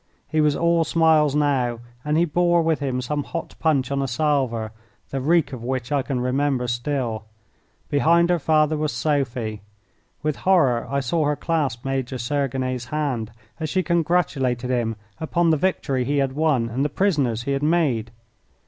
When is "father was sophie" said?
8.39-9.61